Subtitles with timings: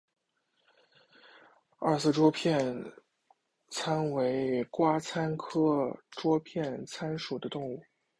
[1.77, 2.91] 二色桌片
[3.69, 7.79] 参为瓜参科桌片参属的动物。